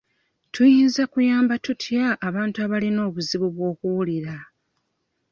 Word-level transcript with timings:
Tuyinza 0.53 1.03
kuyamba 1.13 1.53
tutya 1.65 2.05
abantu 2.27 2.57
abalina 2.65 2.99
obuzibu 3.07 3.47
bw'okuwulira? 3.55 4.35